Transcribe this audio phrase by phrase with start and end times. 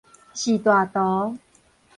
[0.33, 1.37] 序大圖